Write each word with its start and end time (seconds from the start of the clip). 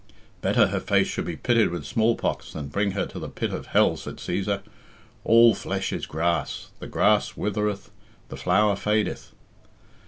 "Better 0.41 0.69
her 0.69 0.79
face 0.79 1.05
should 1.05 1.25
be 1.25 1.35
pitted 1.35 1.69
with 1.69 1.85
smallpox 1.85 2.53
than 2.53 2.69
bring 2.69 2.93
her 2.93 3.05
to 3.05 3.19
the 3.19 3.29
pit 3.29 3.53
of 3.53 3.67
hell," 3.67 3.95
said 3.95 4.15
Cæsar. 4.17 4.63
"All 5.23 5.53
flesh 5.53 5.93
is 5.93 6.07
grass: 6.07 6.69
the 6.79 6.87
grass 6.87 7.37
withereth, 7.37 7.91
the 8.29 8.35
flower 8.37 8.75
fadeth." 8.75 9.31